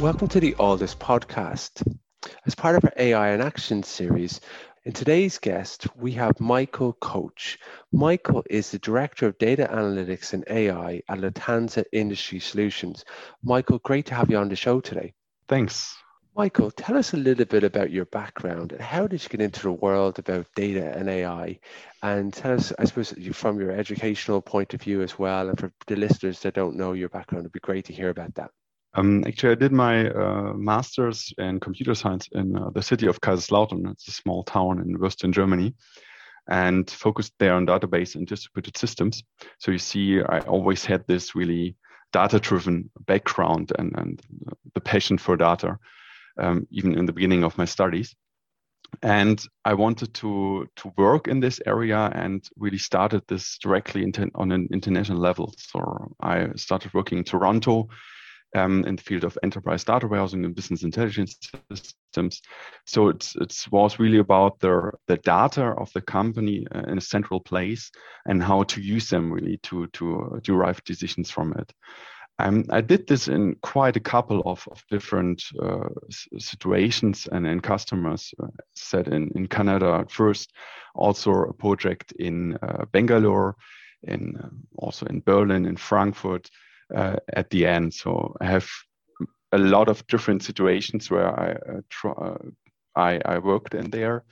[0.00, 1.82] Welcome to the Alldus podcast.
[2.46, 4.40] As part of our AI in Action series,
[4.84, 7.58] in today's guest, we have Michael Koch.
[7.90, 13.04] Michael is the Director of Data Analytics and AI at Lufthansa Industry Solutions.
[13.42, 15.14] Michael, great to have you on the show today.
[15.48, 15.96] Thanks.
[16.36, 19.62] Michael, tell us a little bit about your background and how did you get into
[19.62, 21.58] the world about data and AI?
[22.04, 25.72] And tell us, I suppose, from your educational point of view as well, and for
[25.88, 28.52] the listeners that don't know your background, it'd be great to hear about that.
[28.98, 33.20] Um, actually, I did my uh, master's in computer science in uh, the city of
[33.20, 33.88] Kaiserslautern.
[33.92, 35.74] It's a small town in Western Germany,
[36.48, 39.22] and focused there on database and distributed systems.
[39.58, 41.76] So you see, I always had this really
[42.12, 44.20] data-driven background and, and
[44.74, 45.78] the passion for data,
[46.36, 48.16] um, even in the beginning of my studies.
[49.02, 54.50] And I wanted to to work in this area and really started this directly on
[54.50, 55.54] an international level.
[55.56, 57.88] So I started working in Toronto
[58.54, 61.38] um, in the field of enterprise data warehousing and business intelligence
[61.72, 62.42] systems.
[62.86, 67.02] So it's it was really about the the data of the company uh, in a
[67.02, 67.90] central place
[68.26, 71.72] and how to use them really to to derive decisions from it.
[72.40, 75.88] Um, I did this in quite a couple of, of different uh,
[76.38, 78.32] situations and customers.
[78.40, 78.46] Uh,
[78.76, 80.52] set in, in Canada first,
[80.94, 83.56] also a project in uh, Bangalore,
[84.04, 86.48] in uh, also in Berlin, in Frankfurt,
[86.94, 87.94] uh, at the end.
[87.94, 88.68] So I have
[89.52, 91.56] a lot of different situations where I
[92.06, 92.38] uh, uh,
[92.94, 94.24] I, I, worked in there.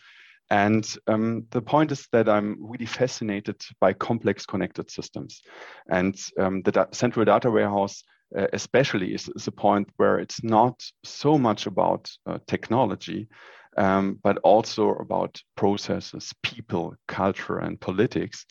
[0.50, 5.42] And um, the point is that I'm really fascinated by complex connected systems.
[5.88, 8.02] And um, the da central data warehouse,
[8.36, 13.28] uh, especially, is, is, a point where it's not so much about uh, technology,
[13.76, 18.46] um, but also about processes, people, culture, and politics.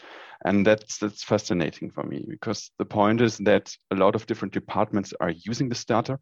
[0.46, 4.54] And that's that's fascinating for me because the point is that a lot of different
[4.54, 6.20] departments are using this data,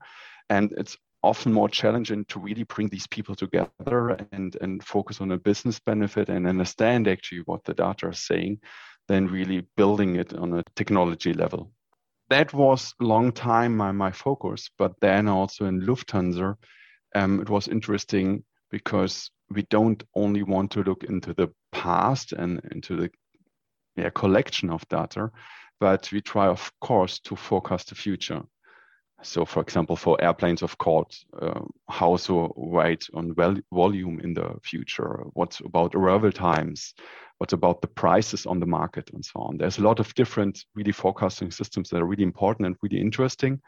[0.50, 5.32] and it's often more challenging to really bring these people together and, and focus on
[5.32, 8.60] a business benefit and understand actually what the data is saying
[9.08, 11.72] than really building it on a technology level.
[12.30, 16.56] That was a long time my, my focus, but then also in Lufthansa,
[17.16, 18.44] um, it was interesting
[18.74, 23.10] because we don't only want to look into the past and into the
[23.96, 25.30] yeah, collection of data,
[25.80, 28.42] but we try, of course, to forecast the future.
[29.22, 33.36] So, for example, for airplanes, of course, uh, how so weight on
[33.72, 35.24] volume in the future?
[35.34, 36.96] What about arrival times?
[37.38, 39.58] What about the prices on the market and so on?
[39.58, 43.62] There's a lot of different really forecasting systems that are really important and really interesting.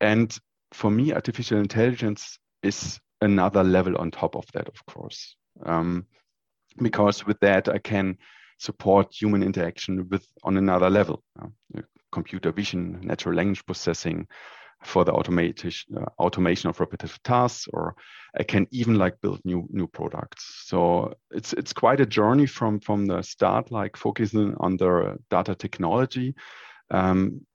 [0.00, 0.38] And
[0.72, 5.36] for me, artificial intelligence is another level on top of that, of course.
[5.64, 6.06] Um,
[6.78, 8.16] because with that, I can
[8.58, 11.22] support human interaction with on another level.
[11.40, 11.80] Uh,
[12.12, 14.26] computer vision, natural language processing
[14.82, 17.94] for the automation uh, automation of repetitive tasks, or
[18.38, 20.64] I can even like build new new products.
[20.66, 25.54] So it's it's quite a journey from from the start, like focusing on the data
[25.54, 26.34] technology.
[26.90, 27.46] Um,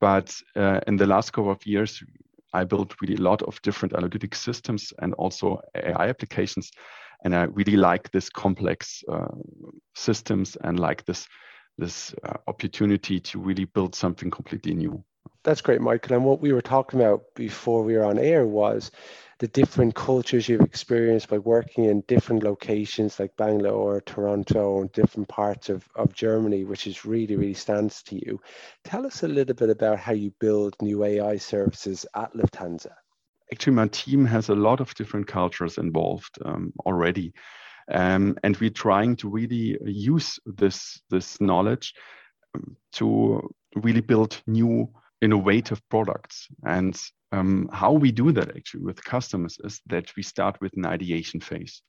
[0.00, 2.02] but uh, in the last couple of years,
[2.54, 6.70] I built really a lot of different analytic systems and also AI applications.
[7.24, 9.28] And I really like this complex uh,
[9.94, 11.28] systems and like this
[11.76, 15.02] this uh, opportunity to really build something completely new.
[15.42, 16.14] That's great, Michael.
[16.14, 18.92] And what we were talking about before we were on air was
[19.38, 25.28] the different cultures you've experienced by working in different locations like Bangalore, Toronto, and different
[25.28, 28.40] parts of, of Germany, which is really, really stands to you.
[28.84, 32.92] Tell us a little bit about how you build new AI services at Lufthansa.
[33.52, 37.32] Actually, my team has a lot of different cultures involved um, already.
[37.92, 41.92] Um, and we're trying to really use this, this knowledge
[42.54, 44.88] um, to really build new
[45.20, 46.48] innovative products.
[46.64, 46.98] And
[47.34, 51.40] um, how we do that actually with customers is that we start with an ideation
[51.40, 51.82] phase.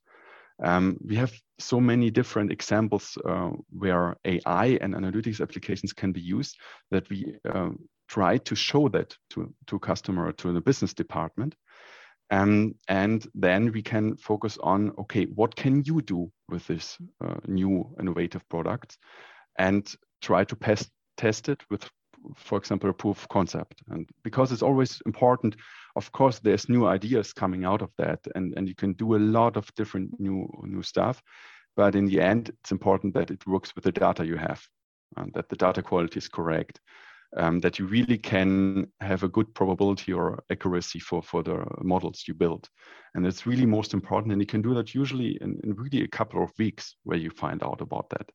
[0.64, 6.20] Um, we have so many different examples uh, where AI and analytics applications can be
[6.20, 6.56] used
[6.90, 7.70] that we uh,
[8.08, 11.54] try to show that to to customer or to the business department.
[12.30, 17.36] Um, and then we can focus on okay, what can you do with this uh,
[17.46, 18.98] new innovative product,
[19.58, 21.88] and try to test test it with
[22.34, 23.82] for example, a proof of concept.
[23.90, 25.56] And because it's always important,
[25.94, 29.18] of course, there's new ideas coming out of that, and, and you can do a
[29.18, 31.22] lot of different new new stuff.
[31.76, 34.62] But in the end, it's important that it works with the data you have,
[35.16, 36.80] and that the data quality is correct,
[37.36, 42.24] um, that you really can have a good probability or accuracy for, for the models
[42.26, 42.68] you build.
[43.14, 44.32] And it's really most important.
[44.32, 47.30] And you can do that usually in, in really a couple of weeks where you
[47.30, 48.30] find out about that.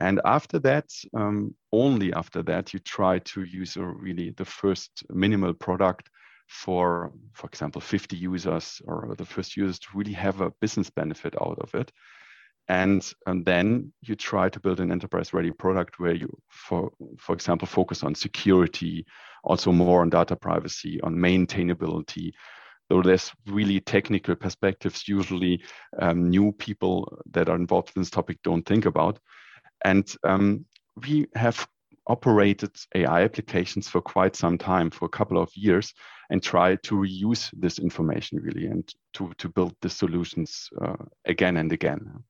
[0.00, 5.04] And after that, um, only after that, you try to use a really the first
[5.10, 6.08] minimal product
[6.48, 11.34] for, for example, 50 users or the first users to really have a business benefit
[11.40, 11.92] out of it.
[12.68, 17.34] And, and then you try to build an enterprise ready product where you, for, for
[17.34, 19.06] example, focus on security,
[19.44, 22.32] also more on data privacy, on maintainability,
[22.88, 25.06] though there's really technical perspectives.
[25.06, 25.62] Usually
[26.00, 29.20] um, new people that are involved in this topic don't think about
[29.84, 30.64] and um,
[31.06, 31.66] we have
[32.06, 35.94] operated AI applications for quite some time, for a couple of years,
[36.30, 40.96] and try to reuse this information really and to, to build the solutions uh,
[41.26, 42.22] again and again.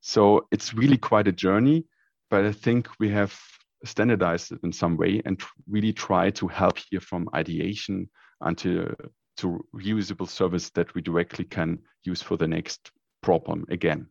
[0.00, 1.84] So it's really quite a journey,
[2.30, 3.38] but I think we have
[3.84, 8.08] standardized it in some way and really try to help here from ideation
[8.40, 8.88] until
[9.36, 12.90] to reusable service that we directly can use for the next
[13.22, 14.06] problem again.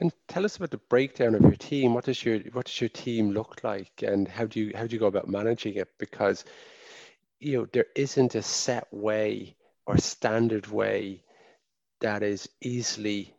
[0.00, 1.94] And tell us about the breakdown of your team.
[1.94, 4.94] What does your what does your team look like, and how do you how do
[4.94, 5.88] you go about managing it?
[5.98, 6.44] Because
[7.40, 9.56] you know there isn't a set way
[9.86, 11.22] or standard way
[12.00, 13.34] that is easily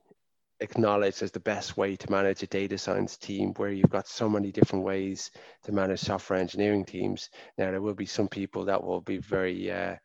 [0.61, 4.27] acknowledged as the best way to manage a data science team where you've got so
[4.27, 5.31] many different ways
[5.63, 9.71] to manage software engineering teams now there will be some people that will be very
[9.71, 9.95] uh,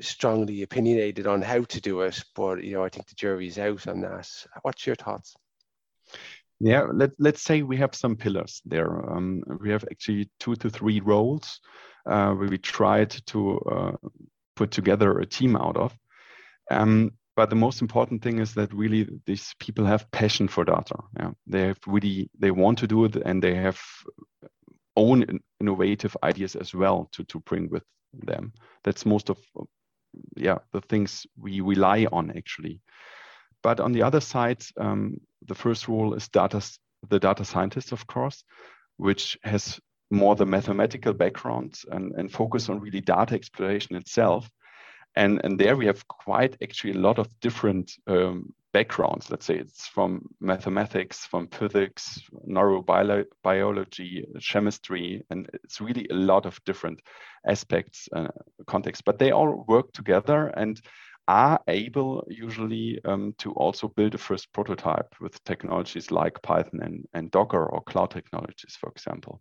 [0.00, 3.86] strongly opinionated on how to do it, but you know, I think the jury's out
[3.86, 4.28] on that.
[4.62, 5.34] What's your thoughts?
[6.60, 9.10] Yeah, let, let's say we have some pillars there.
[9.10, 11.60] Um, we have actually two to three roles
[12.06, 13.92] uh, where we tried to uh,
[14.56, 15.96] put together a team out of.
[16.70, 20.96] Um, but the most important thing is that really these people have passion for data.
[21.18, 21.30] Yeah?
[21.46, 23.80] They have really they want to do it, and they have
[24.96, 27.82] own innovative ideas as well to to bring with
[28.12, 28.52] them.
[28.84, 29.38] That's most of
[30.36, 32.80] yeah the things we rely on actually.
[33.62, 36.60] But on the other side, um, the first role is data
[37.08, 38.44] the data scientist, of course,
[38.96, 39.80] which has
[40.10, 44.48] more the mathematical background and, and focus on really data exploration itself.
[45.16, 49.30] And, and there we have quite actually a lot of different um, backgrounds.
[49.30, 56.58] Let's say it's from mathematics, from physics, neurobiology, chemistry, and it's really a lot of
[56.64, 57.00] different
[57.46, 58.28] aspects, uh,
[58.66, 59.02] contexts.
[59.06, 60.80] But they all work together and
[61.28, 67.06] are able usually um, to also build a first prototype with technologies like Python and,
[67.14, 69.40] and Docker or cloud technologies, for example.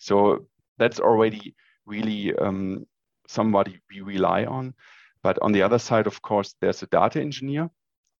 [0.00, 0.46] So
[0.78, 1.54] that's already
[1.86, 2.86] really um,
[3.28, 4.74] somebody we rely on.
[5.22, 7.70] But on the other side, of course, there's a data engineer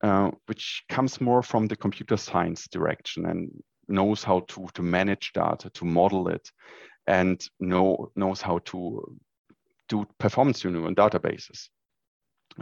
[0.02, 3.50] uh, which comes more from the computer science direction and
[3.88, 6.50] knows how to, to manage data, to model it,
[7.06, 9.18] and know, knows how to
[9.88, 11.68] do performance tuning on databases.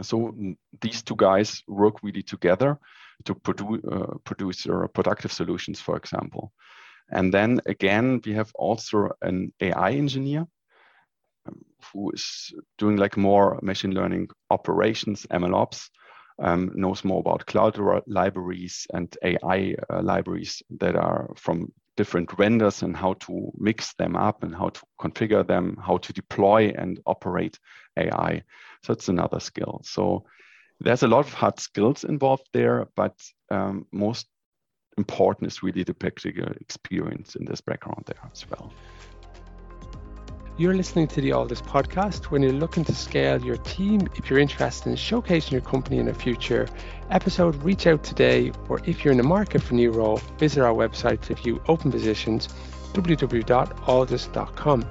[0.01, 0.33] So
[0.81, 2.79] these two guys work really together
[3.25, 6.51] to produ- uh, produce uh, productive solutions, for example.
[7.09, 10.47] And then again, we have also an AI engineer
[11.93, 15.89] who is doing like more machine learning operations, MLOps,
[16.39, 22.81] um, knows more about cloud libraries and AI uh, libraries that are from different vendors
[22.81, 26.99] and how to mix them up and how to configure them, how to deploy and
[27.05, 27.59] operate
[27.97, 28.43] AI.
[28.83, 29.81] So it's another skill.
[29.83, 30.25] So
[30.79, 33.15] there's a lot of hard skills involved there, but
[33.51, 34.27] um, most
[34.97, 38.73] important is really the practical experience in this background there as well.
[40.61, 42.25] You're listening to the Alldus podcast.
[42.25, 46.07] When you're looking to scale your team, if you're interested in showcasing your company in
[46.07, 46.67] a future
[47.09, 48.51] episode, reach out today.
[48.69, 51.59] Or if you're in the market for a new role, visit our website to view
[51.67, 52.47] open positions
[52.93, 54.85] www.alldus.com.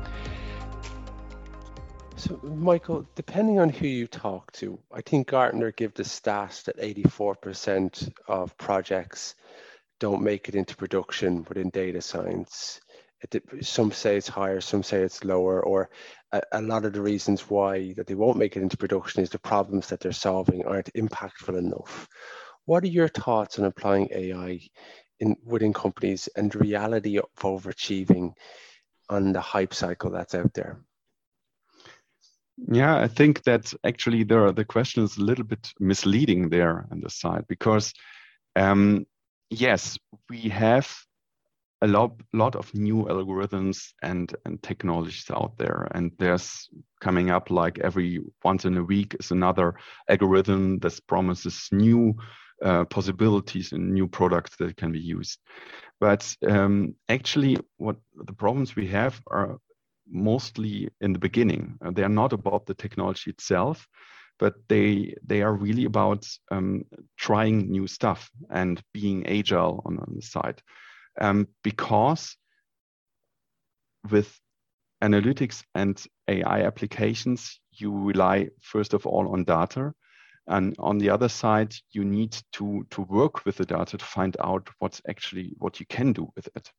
[2.16, 6.78] So, Michael, depending on who you talk to, I think Gartner give the stat that
[6.78, 9.36] 84% of projects
[10.00, 12.80] don't make it into production within data science
[13.60, 15.90] some say it's higher, some say it's lower, or
[16.32, 19.30] a, a, lot of the reasons why that they won't make it into production is
[19.30, 22.08] the problems that they're solving aren't impactful enough.
[22.64, 24.60] What are your thoughts on applying AI
[25.18, 28.32] in within companies and the reality of overachieving
[29.10, 30.80] on the hype cycle that's out there?
[32.70, 37.00] Yeah, I think that actually there the question is a little bit misleading there on
[37.00, 37.92] the side because
[38.56, 39.06] um,
[39.50, 39.98] yes,
[40.28, 40.94] we have
[41.82, 45.88] a lot, lot of new algorithms and, and technologies out there.
[45.94, 46.68] And there's
[47.00, 49.74] coming up like every once in a week is another
[50.08, 52.14] algorithm that promises new
[52.62, 55.38] uh, possibilities and new products that can be used.
[55.98, 59.58] But um, actually, what the problems we have are
[60.10, 61.78] mostly in the beginning.
[61.84, 63.86] Uh, they are not about the technology itself,
[64.38, 66.84] but they they are really about um,
[67.16, 70.60] trying new stuff and being agile on, on the side
[71.20, 72.36] um, because
[74.10, 74.38] with
[75.02, 79.92] analytics and AI applications, you rely first of all on data.
[80.46, 84.36] And on the other side, you need to, to work with the data to find
[84.42, 86.70] out what's actually what you can do with it.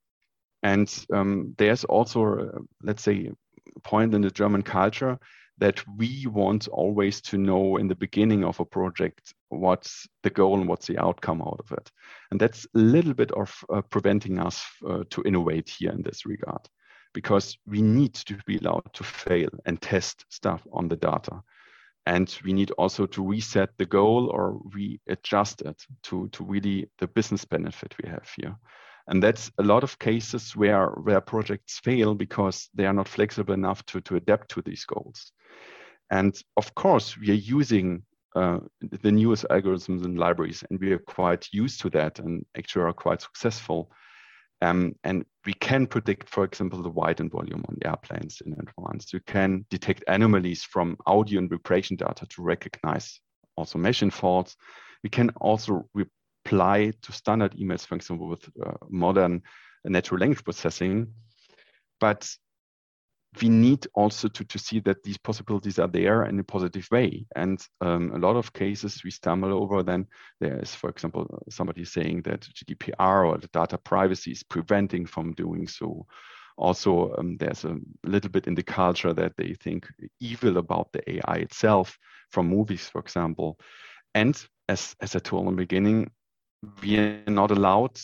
[0.64, 3.32] And um, there's also, uh, let's say,
[3.76, 5.18] a point in the German culture
[5.58, 10.60] that we want always to know in the beginning of a project what's the goal
[10.60, 11.92] and what's the outcome out of it.
[12.32, 16.26] And that's a little bit of uh, preventing us uh, to innovate here in this
[16.26, 16.68] regard,
[17.14, 21.42] because we need to be allowed to fail and test stuff on the data.
[22.08, 27.08] And we need also to reset the goal or readjust it to, to really the
[27.08, 28.56] business benefit we have here.
[29.08, 33.54] And that's a lot of cases where, where projects fail because they are not flexible
[33.54, 35.32] enough to, to adapt to these goals.
[36.12, 38.04] And of course, we are using
[38.36, 38.60] uh,
[39.02, 42.94] the newest algorithms and libraries, and we are quite used to that and actually are
[42.94, 43.92] quite successful.
[44.62, 49.12] Um, and we can predict, for example, the weight and volume on airplanes in advance.
[49.12, 53.20] You can detect anomalies from audio and vibration data to recognize
[53.58, 54.56] also machine faults.
[55.04, 55.90] We can also
[56.44, 59.42] reply to standard emails, for example, with uh, modern
[59.86, 61.08] natural language processing.
[62.00, 62.30] But
[63.42, 67.26] we need also to, to see that these possibilities are there in a positive way.
[67.36, 70.08] And um, a lot of cases we stumble over then
[70.42, 75.34] there is, for example, somebody saying that GDPR or the data privacy is preventing from
[75.34, 76.06] doing so.
[76.58, 79.88] Also, um, there's a little bit in the culture that they think
[80.20, 81.98] evil about the AI itself
[82.32, 83.58] from movies, for example.
[84.14, 84.36] And
[84.68, 86.12] as, as I told in the beginning,
[86.82, 88.00] we are not allowed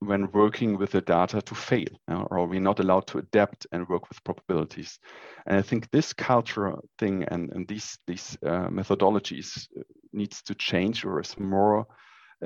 [0.00, 4.08] when working with the data to fail, or we're not allowed to adapt and work
[4.08, 4.98] with probabilities.
[5.46, 9.82] And I think this culture thing and, and these, these uh, methodologies uh,
[10.12, 11.86] needs to change or is more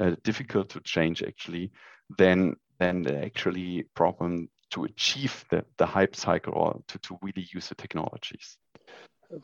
[0.00, 1.73] uh, difficult to change actually
[2.19, 7.49] than, than the actually problem to achieve the, the hype cycle or to, to really
[7.52, 8.57] use the technologies.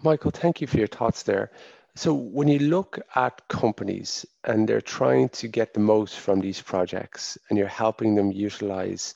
[0.03, 1.51] Michael, thank you for your thoughts there.
[1.97, 6.61] So when you look at companies and they're trying to get the most from these
[6.61, 9.15] projects and you're helping them utilize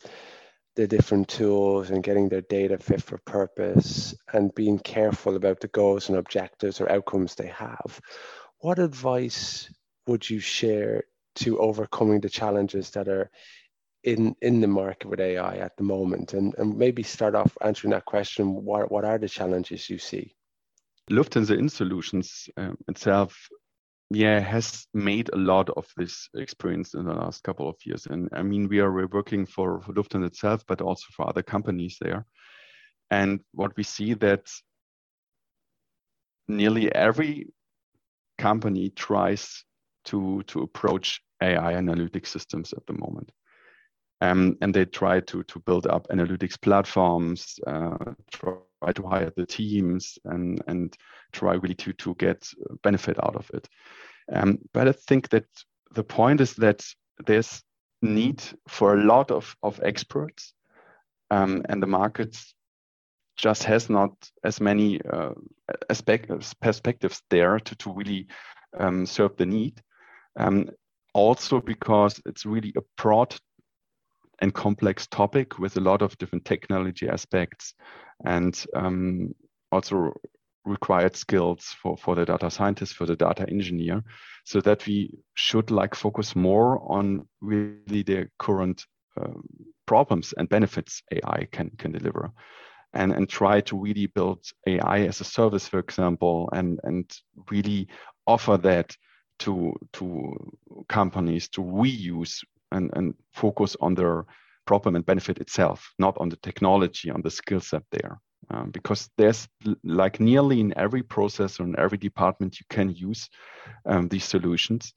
[0.76, 5.68] the different tools and getting their data fit for purpose and being careful about the
[5.68, 8.00] goals and objectives or outcomes they have,
[8.60, 9.70] what advice
[10.06, 13.30] would you share to overcoming the challenges that are
[14.04, 16.32] in in the market with AI at the moment?
[16.32, 20.34] And, and maybe start off answering that question, what, what are the challenges you see?
[21.10, 23.36] Lufthansa In Solutions um, itself,
[24.10, 28.06] yeah, has made a lot of this experience in the last couple of years.
[28.06, 31.96] And I mean, we are working for, for Lufthansa itself, but also for other companies
[32.00, 32.26] there.
[33.10, 34.48] And what we see that
[36.48, 37.46] nearly every
[38.38, 39.64] company tries
[40.04, 43.30] to to approach AI analytics systems at the moment.
[44.22, 48.14] Um, and they try to to build up analytics platforms, uh,
[48.94, 50.96] to hire the teams and and
[51.32, 52.48] try really to to get
[52.82, 53.68] benefit out of it.
[54.32, 55.46] Um, but I think that
[55.94, 56.84] the point is that
[57.26, 57.62] there's
[58.02, 60.54] need for a lot of of experts,
[61.30, 62.38] um, and the market
[63.36, 64.12] just has not
[64.44, 65.32] as many uh,
[65.88, 68.26] aspects perspectives there to to really
[68.78, 69.82] um, serve the need.
[70.36, 70.70] Um,
[71.12, 73.34] also because it's really a broad
[74.40, 77.74] and complex topic with a lot of different technology aspects
[78.24, 79.34] and um,
[79.72, 80.12] also
[80.64, 84.02] required skills for, for the data scientist, for the data engineer,
[84.44, 88.84] so that we should like focus more on really the current
[89.20, 89.42] um,
[89.86, 92.30] problems and benefits AI can, can deliver.
[92.92, 97.08] And, and try to really build AI as a service, for example, and, and
[97.48, 97.86] really
[98.26, 98.96] offer that
[99.40, 100.36] to, to
[100.88, 104.26] companies to reuse and, and focus on their
[104.70, 108.20] problem and benefit itself, not on the technology, on the skill set there.
[108.52, 109.48] Um, because there's
[109.82, 113.28] like nearly in every process or in every department you can use
[113.86, 114.92] um, these solutions.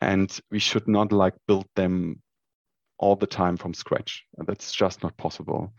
[0.00, 2.22] And we should not like build them
[2.98, 4.24] all the time from scratch.
[4.46, 5.72] That's just not possible.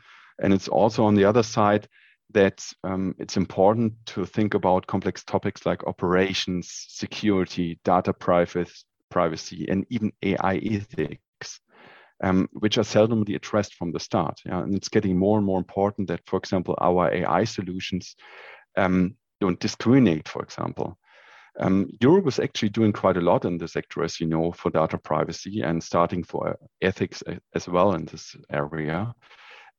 [0.44, 1.88] And it's also on the other side
[2.34, 9.66] that um, it's important to think about complex topics like operations security data privacy privacy
[9.72, 11.29] and even ai ethics
[12.24, 14.40] um, which are seldomly addressed from the start.
[14.46, 14.62] Yeah?
[14.62, 18.16] And it's getting more and more important that, for example, our AI solutions
[18.78, 20.98] um, don't discriminate, for example.
[21.60, 24.70] Um, Europe is actually doing quite a lot in the sector, as you know, for
[24.70, 27.22] data privacy and starting for ethics
[27.54, 29.14] as well in this area.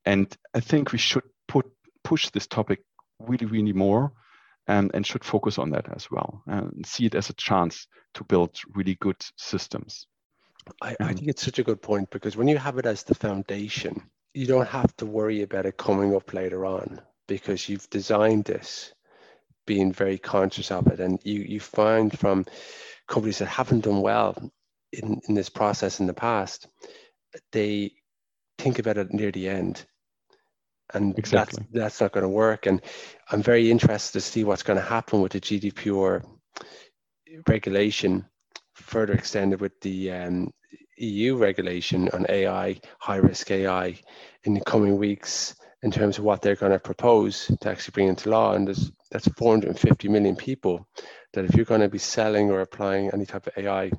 [0.05, 1.67] And I think we should put
[2.05, 2.81] push this topic
[3.19, 4.13] really, really more
[4.67, 8.25] and, and should focus on that as well and see it as a chance to
[8.25, 10.07] build really good systems.
[10.83, 13.15] I, I think it's such a good point because when you have it as the
[13.15, 14.03] foundation,
[14.35, 18.93] you don't have to worry about it coming up later on because you've designed this
[19.67, 21.01] being very conscious of it.
[21.01, 22.47] And you, you find from
[23.09, 24.37] companies that haven't done well
[24.93, 26.67] in, in this process in the past,
[27.53, 27.93] they
[28.59, 29.85] think about it near the end.
[30.93, 31.65] And exactly.
[31.71, 32.67] that's, that's not going to work.
[32.67, 32.83] And
[33.31, 36.25] I'm very interested to see what's going to happen with the GDPR
[37.49, 38.27] regulation
[38.75, 40.51] further extended with the um,
[41.01, 43.99] EU regulation on AI, high risk AI,
[44.45, 48.09] in the coming weeks in terms of what they're going to propose to actually bring
[48.09, 48.55] into law.
[48.55, 50.87] And there's, that's 450 million people
[51.33, 53.91] that if you're going to be selling or applying any type of AI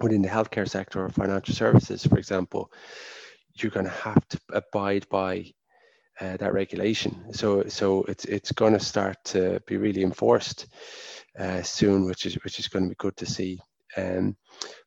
[0.00, 2.70] within the healthcare sector or financial services, for example,
[3.54, 5.52] you're going to have to abide by
[6.20, 7.32] uh, that regulation.
[7.32, 10.66] So, so it's it's going to start to be really enforced
[11.38, 13.60] uh, soon, which is which is going to be good to see.
[13.96, 14.36] Um,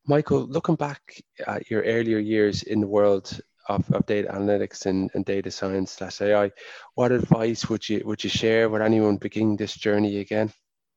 [0.06, 5.10] Michael, looking back at your earlier years in the world of, of data analytics and,
[5.14, 6.52] and data science slash AI,
[6.96, 10.52] what advice would you would you share with anyone beginning this journey again?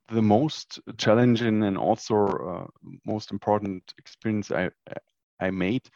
[0.09, 2.67] The most challenging and also uh,
[3.05, 4.71] most important experience I
[5.41, 5.89] I made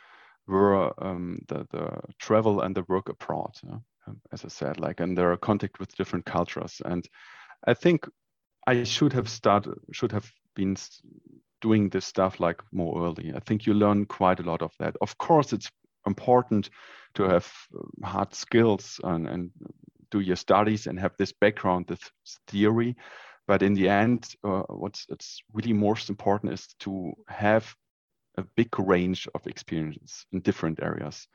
[0.46, 3.54] were um, the the travel and the work abroad.
[4.06, 7.08] Um, as I said, like and their contact with different cultures, and
[7.66, 8.06] I think
[8.66, 10.76] I should have started should have been
[11.64, 13.32] doing this stuff like more early.
[13.34, 14.94] I think you learn quite a lot of that.
[15.00, 15.70] Of course, it's
[16.06, 16.68] important
[17.14, 19.50] to have uh, hard skills and, and
[20.10, 22.00] do your studies and have this background, this
[22.48, 22.94] theory.
[23.46, 27.74] But in the end, uh, what's it's really most important is to have
[28.36, 31.26] a big range of experiences in different areas.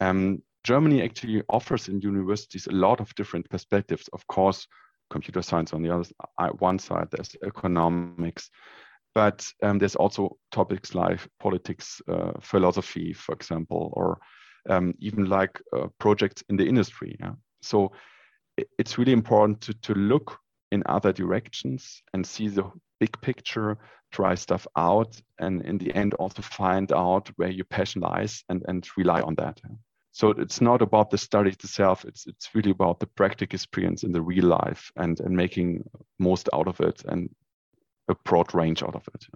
[0.00, 4.08] Um, Germany actually offers in universities a lot of different perspectives.
[4.12, 4.68] Of course,
[5.10, 8.50] computer science on the other uh, one side, there's economics,
[9.16, 14.18] but um, there's also topics like politics, uh, philosophy, for example, or
[14.68, 17.16] um, even like uh, projects in the industry.
[17.18, 17.32] Yeah?
[17.62, 17.92] So
[18.78, 20.38] it's really important to, to look
[20.70, 23.78] in other directions and see the big picture,
[24.12, 28.62] try stuff out, and in the end also find out where your passion lies and,
[28.68, 29.58] and rely on that.
[30.12, 34.12] So it's not about the study itself, it's, it's really about the practical experience in
[34.12, 37.30] the real life and, and making most out of it and
[38.08, 39.26] a broad range out of it.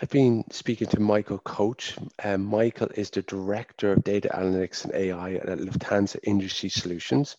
[0.00, 1.96] I've been speaking to Michael Koch.
[2.22, 7.36] Um, Michael is the Director of Data Analytics and AI at Lufthansa Industry Solutions.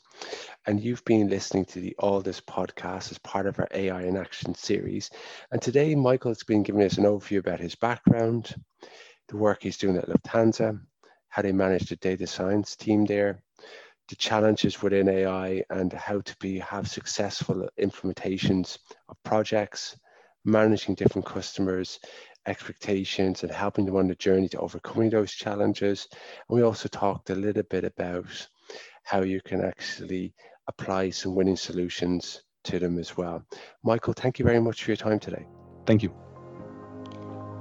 [0.65, 4.55] And you've been listening to the Alldus podcast as part of our AI in Action
[4.55, 5.09] series.
[5.51, 8.55] And today, Michael's been giving us an overview about his background,
[9.29, 10.79] the work he's doing at Lufthansa,
[11.29, 13.43] how they manage the data science team there,
[14.09, 19.95] the challenges within AI, and how to be have successful implementations of projects
[20.47, 21.99] managing different customers'
[22.45, 26.07] expectations and helping them on the journey to overcoming those challenges.
[26.49, 28.47] And we also talked a little bit about
[29.03, 30.33] how you can actually
[30.67, 33.43] apply some winning solutions to them as well.
[33.83, 35.45] Michael, thank you very much for your time today.
[35.85, 36.13] Thank you.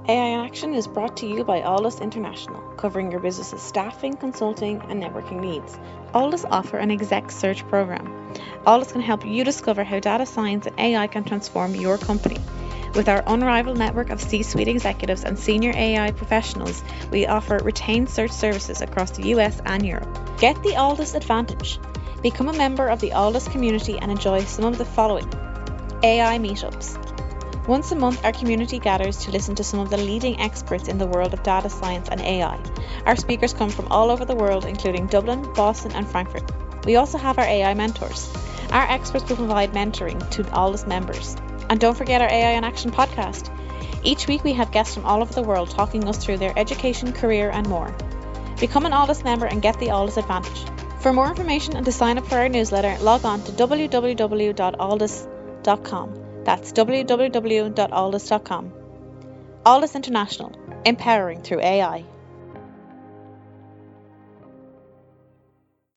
[0.09, 4.81] AI in Action is brought to you by Alldus International, covering your business's staffing, consulting,
[4.89, 5.77] and networking needs.
[6.13, 8.33] Alldus offer an exec search program.
[8.65, 12.37] Alldus can help you discover how data science and AI can transform your company.
[12.95, 18.09] With our unrivaled network of C suite executives and senior AI professionals, we offer retained
[18.09, 20.37] search services across the US and Europe.
[20.39, 21.79] Get the Alldus advantage.
[22.23, 25.31] Become a member of the Alldus community and enjoy some of the following
[26.03, 26.97] AI meetups.
[27.67, 30.97] Once a month, our community gathers to listen to some of the leading experts in
[30.97, 32.57] the world of data science and AI.
[33.05, 36.49] Our speakers come from all over the world, including Dublin, Boston, and Frankfurt.
[36.85, 38.33] We also have our AI mentors.
[38.71, 41.35] Our experts will provide mentoring to Alldus members.
[41.69, 43.51] And don't forget our AI in Action podcast.
[44.03, 47.13] Each week we have guests from all over the world talking us through their education,
[47.13, 47.95] career, and more.
[48.59, 50.65] Become an Alldus member and get the Alldus advantage.
[50.99, 56.43] For more information and to sign up for our newsletter, log on to www.alldus.com.
[56.43, 58.73] That's www.alldus.com.
[59.65, 62.05] Alldus International, empowering through AI.